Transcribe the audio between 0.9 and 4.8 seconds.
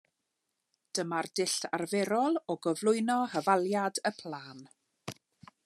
Dyma'r dull arferol o gyflwyno hafaliad y plân.